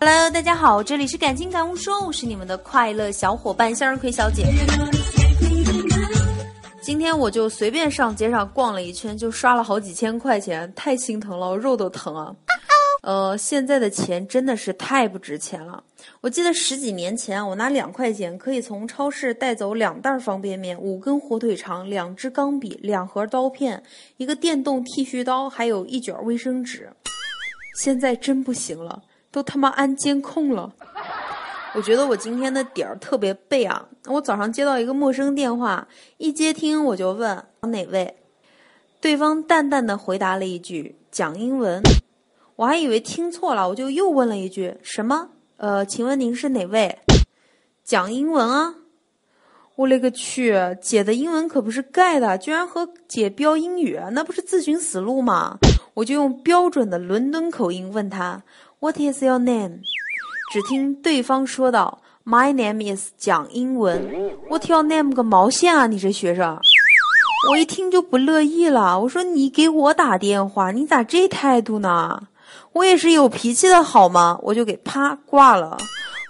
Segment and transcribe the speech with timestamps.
[0.00, 4.46] Hello，大家好，这里是感情感悟说，我是你们的快乐小伙伴向日葵小姐。
[6.80, 12.32] 今天我就随便上街上逛了一圈，就刷了好几千块钱，太心疼了，我肉都疼啊。
[13.04, 15.84] 呃，现在的钱真的是太不值钱了。
[16.22, 23.82] 我记得十几年前，我拿两块钱可以从超市带走两袋方便面、五根火腿肠、两支钢笔、两盒刀片、
[24.16, 26.90] 一个电动剃须刀，还有一卷卫生纸。
[27.76, 30.72] 现在真不行了，都他妈安监控了。
[31.74, 33.86] 我觉得我今天的点儿特别背啊！
[34.06, 35.86] 我早上接到一个陌生电话，
[36.16, 38.16] 一接听我就问哪位，
[38.98, 41.82] 对方淡淡的回答了一句讲英文。
[42.56, 45.28] 我还以为听错了，我就又问了一句：“什么？
[45.56, 46.98] 呃，请问您是哪位？
[47.82, 48.74] 讲英文啊？”
[49.76, 55.58] 我勒个去，姐的英文可不是盖的，居然和姐飙英语，那不是自寻死路吗？
[55.94, 58.40] 我就用标准的伦敦口音问他
[58.78, 59.80] ：“What is your name？”
[60.52, 64.30] 只听对方说道：“My name is 讲英文。
[64.48, 65.88] ”“What your name 个毛线啊！
[65.88, 66.56] 你这学生！”
[67.50, 72.22] 我一听就不乐意了，我说：“你给我打电话，你咋这态度呢？”
[72.72, 74.38] 我也是有脾气的好吗？
[74.42, 75.76] 我就给啪挂了。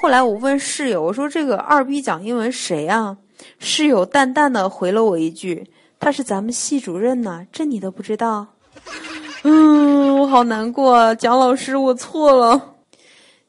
[0.00, 3.16] 后来我问室友，我说这个二逼讲英文谁啊？
[3.58, 8.46] 室友淡淡的回了我一句：“他是咱们系主任呢，这你都不知道。”
[9.42, 12.74] 嗯，我好难过，蒋老师，我错了。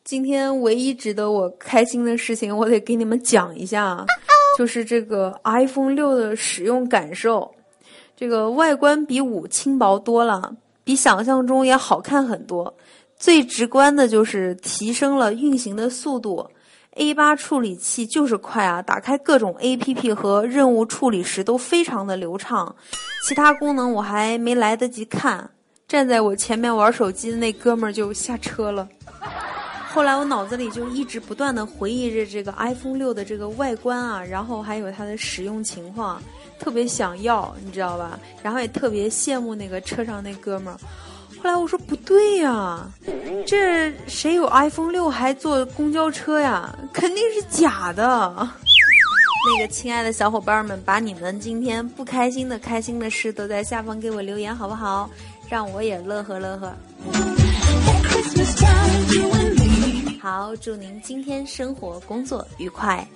[0.04, 4.06] 今天唯一值得我开心的事情，我得给你们讲一下，
[4.58, 7.52] 就是这个 iPhone 六的使用感受。
[8.16, 10.56] 这个外观比五轻薄多了。
[10.90, 12.74] 比想象中也好看很多，
[13.16, 16.50] 最直观的就是提升了运行的速度。
[16.96, 22.76] A 八处理器就是快啊，打开各种 APP 和任务处理时都非常的流畅。
[23.24, 25.48] 其他功能我还没来得及看，
[25.88, 28.90] 站在我前面玩手机的那哥们儿就下车了。
[30.00, 36.24] 后来我脑子里就一直不断的回忆着这个 iPhone 六的这个外观啊，然后还有它的使用情况。
[36.58, 38.18] 特别想要，你知道吧？
[38.42, 40.80] 然后也特别羡慕那个车上那哥们儿。
[41.44, 42.90] 后来我说不对呀，
[43.46, 46.74] 这谁有 iPhone 六还坐公交车呀？
[46.94, 48.08] 肯定是假的。
[48.38, 55.10] 那个亲爱的小伙伴们，把你们今天不开心的、开心的事都在下方给我留言，好不好？
[55.50, 56.74] 让我也乐呵乐呵。
[60.56, 63.08] 祝您今天生活工作愉快。